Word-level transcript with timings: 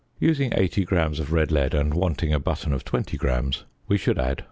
Using 0.19 0.51
80 0.55 0.83
grams 0.85 1.19
of 1.19 1.31
red 1.31 1.51
lead 1.51 1.75
and 1.75 1.93
wanting 1.93 2.33
a 2.33 2.39
button 2.39 2.73
of 2.73 2.83
20 2.83 3.17
grams, 3.17 3.65
we 3.87 3.99
should 3.99 4.17
add 4.17 4.37
3. 4.37 4.37